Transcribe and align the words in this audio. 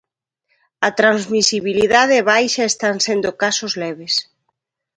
A 0.87 0.89
transmisibilidade 0.99 2.13
é 2.21 2.23
baixa 2.33 2.61
e 2.65 2.69
están 2.71 2.95
sendo 3.05 3.29
casos 3.43 3.73
leves. 3.83 4.13